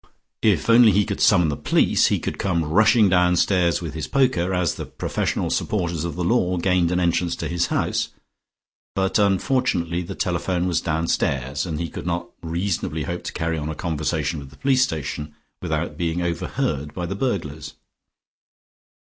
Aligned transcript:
If 0.41 0.67
only 0.67 0.91
he 0.91 1.05
could 1.05 1.21
summon 1.21 1.49
the 1.49 1.55
police, 1.55 2.07
he 2.07 2.17
could 2.17 2.39
come 2.39 2.65
rushing 2.65 3.07
downstairs 3.07 3.83
with 3.83 3.93
his 3.93 4.07
poker, 4.07 4.51
as 4.51 4.73
the 4.73 4.87
professional 4.87 5.51
supporters 5.51 6.03
of 6.03 6.15
the 6.15 6.23
law 6.23 6.57
gained 6.57 6.89
an 6.89 6.99
entrance 6.99 7.35
to 7.35 7.47
his 7.47 7.67
house, 7.67 8.09
but 8.95 9.19
unfortunately 9.19 10.01
the 10.01 10.15
telephone 10.15 10.65
was 10.67 10.81
downstairs, 10.81 11.67
and 11.67 11.79
he 11.79 11.87
could 11.87 12.07
not 12.07 12.31
reasonably 12.41 13.03
hope 13.03 13.21
to 13.25 13.33
carry 13.33 13.59
on 13.59 13.69
a 13.69 13.75
conversation 13.75 14.39
with 14.39 14.49
the 14.49 14.57
police 14.57 14.81
station 14.81 15.35
without 15.61 15.97
being 15.99 16.19
overheard 16.19 16.95
by 16.95 17.05
the 17.05 17.13
burglars. 17.13 17.75